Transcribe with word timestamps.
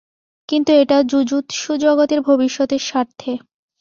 কিন্তু 0.49 0.71
এটা 0.81 0.97
জুজুৎসু 1.03 1.71
জগতের 1.83 2.19
ভবিষ্যতের 2.21 2.81
স্বার্থে। 2.81 3.31